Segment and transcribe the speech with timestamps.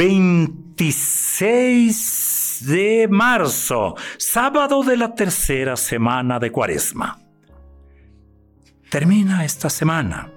[0.00, 7.20] 26 de marzo, sábado de la tercera semana de Cuaresma.
[8.88, 10.32] Termina esta semana.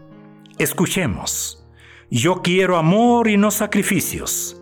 [0.57, 1.65] Escuchemos.
[2.11, 4.61] Yo quiero amor y no sacrificios.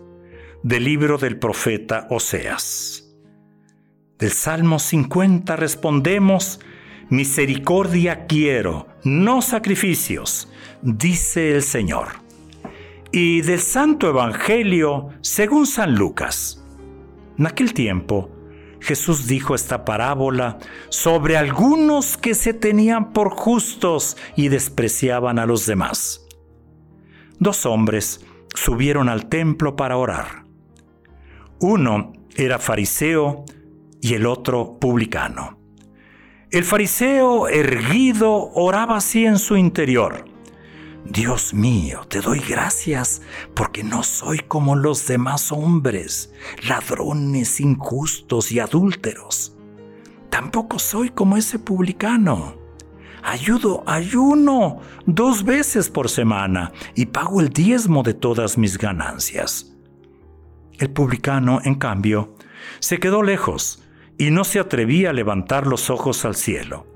[0.62, 3.12] Del libro del profeta Oseas.
[4.20, 6.60] Del Salmo 50 respondemos,
[7.10, 10.48] Misericordia quiero, no sacrificios,
[10.84, 12.22] dice el Señor.
[13.12, 16.64] Y del Santo Evangelio según San Lucas.
[17.38, 18.30] En aquel tiempo,
[18.80, 20.60] Jesús dijo esta parábola
[20.90, 26.26] sobre algunos que se tenían por justos y despreciaban a los demás.
[27.38, 30.46] Dos hombres subieron al templo para orar.
[31.60, 33.44] Uno era fariseo
[34.02, 35.60] y el otro publicano.
[36.50, 40.31] El fariseo erguido oraba así en su interior.
[41.06, 43.22] Dios mío, te doy gracias
[43.56, 46.32] porque no soy como los demás hombres,
[46.68, 49.58] ladrones, injustos y adúlteros.
[50.30, 52.56] Tampoco soy como ese publicano.
[53.24, 59.76] Ayudo, ayuno dos veces por semana y pago el diezmo de todas mis ganancias.
[60.80, 62.36] El publicano, en cambio,
[62.80, 63.84] se quedó lejos
[64.18, 66.91] y no se atrevía a levantar los ojos al cielo.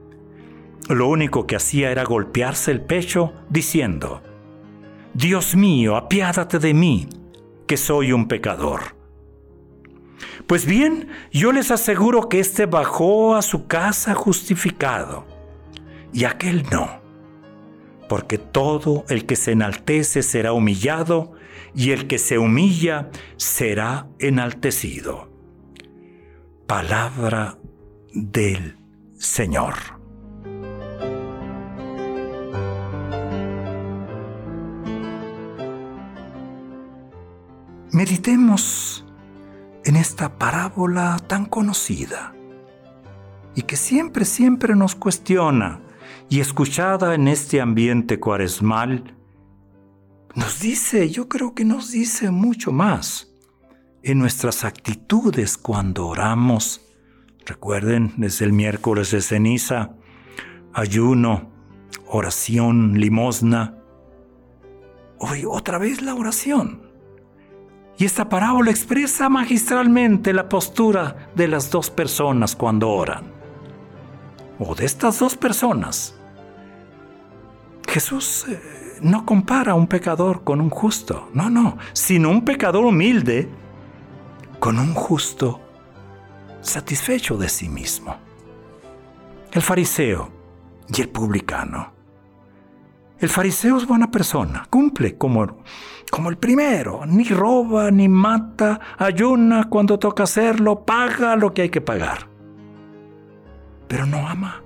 [0.89, 4.21] Lo único que hacía era golpearse el pecho diciendo,
[5.13, 7.09] Dios mío, apiádate de mí,
[7.65, 8.95] que soy un pecador.
[10.45, 15.25] Pues bien, yo les aseguro que éste bajó a su casa justificado,
[16.13, 17.01] y aquel no,
[18.07, 21.31] porque todo el que se enaltece será humillado,
[21.73, 25.29] y el que se humilla será enaltecido.
[26.67, 27.57] Palabra
[28.13, 28.77] del
[29.17, 29.73] Señor.
[38.05, 39.03] Meditemos
[39.83, 42.35] en esta parábola tan conocida
[43.55, 45.81] y que siempre, siempre nos cuestiona
[46.29, 49.17] y escuchada en este ambiente cuaresmal,
[50.35, 53.33] nos dice, yo creo que nos dice mucho más
[54.03, 56.81] en nuestras actitudes cuando oramos.
[57.43, 59.95] Recuerden, desde el miércoles de ceniza,
[60.73, 61.49] ayuno,
[62.05, 63.79] oración, limosna.
[65.17, 66.85] Hoy otra vez la oración.
[67.97, 73.25] Y esta parábola expresa magistralmente la postura de las dos personas cuando oran.
[74.59, 76.15] O de estas dos personas.
[77.87, 78.59] Jesús eh,
[79.01, 83.49] no compara a un pecador con un justo, no, no, sino un pecador humilde
[84.59, 85.61] con un justo
[86.61, 88.17] satisfecho de sí mismo.
[89.53, 90.29] El fariseo
[90.89, 91.94] y el publicano.
[93.25, 95.63] El fariseo es buena persona, cumple como,
[96.11, 101.69] como el primero, ni roba, ni mata, ayuna cuando toca hacerlo, paga lo que hay
[101.69, 102.29] que pagar.
[103.87, 104.61] Pero no ama,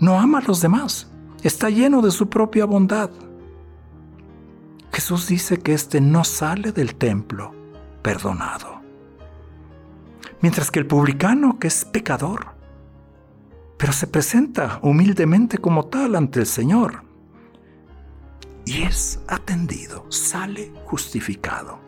[0.00, 1.08] no ama a los demás,
[1.44, 3.10] está lleno de su propia bondad.
[4.92, 7.54] Jesús dice que éste no sale del templo
[8.02, 8.80] perdonado.
[10.40, 12.56] Mientras que el publicano, que es pecador,
[13.76, 17.05] pero se presenta humildemente como tal ante el Señor,
[18.66, 21.78] y es atendido, sale justificado.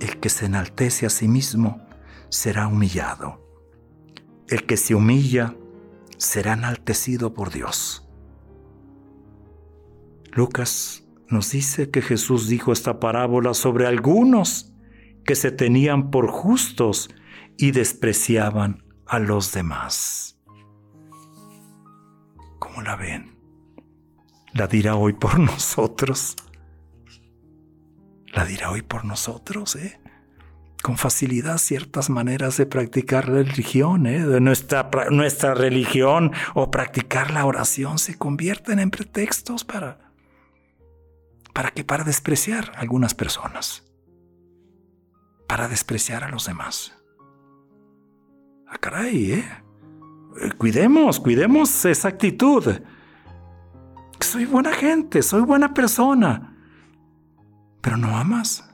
[0.00, 1.80] El que se enaltece a sí mismo
[2.28, 3.40] será humillado.
[4.48, 5.54] El que se humilla
[6.18, 8.06] será enaltecido por Dios.
[10.32, 14.72] Lucas nos dice que Jesús dijo esta parábola sobre algunos
[15.24, 17.08] que se tenían por justos
[17.56, 20.40] y despreciaban a los demás.
[22.58, 23.33] ¿Cómo la ven?
[24.54, 26.36] La dirá hoy por nosotros.
[28.32, 30.00] La dirá hoy por nosotros, ¿eh?
[30.82, 34.26] con facilidad ciertas maneras de practicar la religión, ¿eh?
[34.26, 40.12] de nuestra, nuestra religión o practicar la oración se convierten en pretextos para,
[41.54, 43.84] para para despreciar a algunas personas,
[45.48, 46.92] para despreciar a los demás.
[48.68, 49.44] Ah, caray, ¿eh?
[50.42, 50.50] ¿eh?
[50.58, 52.80] Cuidemos, cuidemos esa actitud.
[54.24, 56.56] Soy buena gente, soy buena persona,
[57.80, 58.64] pero no amas.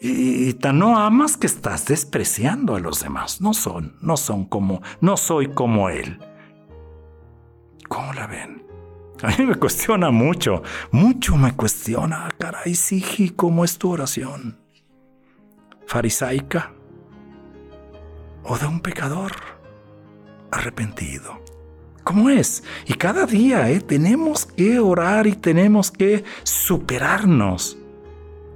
[0.00, 3.40] Y, tan no amas que estás despreciando a los demás.
[3.40, 6.20] No son, no son como, no soy como él.
[7.88, 8.64] ¿Cómo la ven?
[9.22, 10.62] A mí me cuestiona mucho,
[10.92, 12.28] mucho me cuestiona.
[12.38, 14.60] Caray, Sigi, ¿cómo es tu oración?
[15.86, 16.72] ¿Farisaica?
[18.44, 19.32] ¿O de un pecador
[20.52, 21.39] arrepentido?
[22.04, 22.64] ¿Cómo es?
[22.86, 23.80] Y cada día ¿eh?
[23.80, 27.80] tenemos que orar y tenemos que superarnos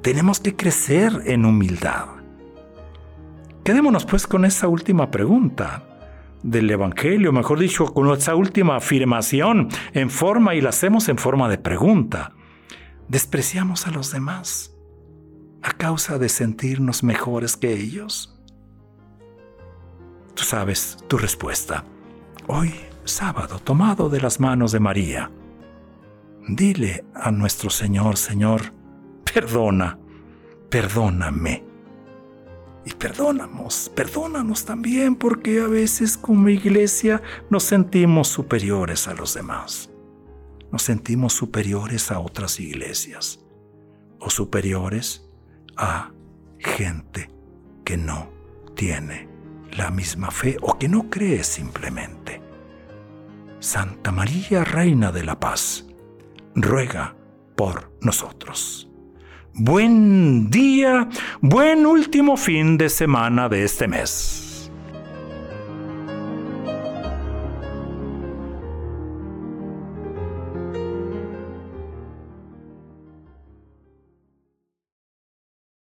[0.04, 2.08] tenemos que crecer en humildad.
[3.64, 5.82] Quedémonos pues con esa última pregunta
[6.42, 11.48] del Evangelio, mejor dicho, con esa última afirmación en forma y la hacemos en forma
[11.48, 12.32] de pregunta.
[13.08, 14.76] ¿Despreciamos a los demás
[15.62, 18.38] a causa de sentirnos mejores que ellos?
[20.34, 21.82] Tú sabes tu respuesta.
[22.46, 25.30] Hoy, sábado, tomado de las manos de María,
[26.48, 28.72] dile a nuestro Señor, Señor,
[29.32, 29.98] perdona,
[30.70, 31.64] perdóname.
[32.86, 39.90] Y perdónamos, perdónanos también porque a veces como iglesia nos sentimos superiores a los demás.
[40.70, 43.40] Nos sentimos superiores a otras iglesias
[44.18, 45.26] o superiores
[45.76, 46.12] a
[46.58, 47.30] gente
[47.84, 48.28] que no
[48.74, 49.28] tiene
[49.76, 52.43] la misma fe o que no cree simplemente.
[53.64, 55.86] Santa María, Reina de la Paz,
[56.54, 57.16] ruega
[57.56, 58.90] por nosotros.
[59.54, 61.08] Buen día,
[61.40, 64.43] buen último fin de semana de este mes.